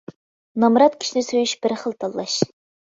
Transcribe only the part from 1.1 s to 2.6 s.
سۆيۈش بىر خىل تاللاش.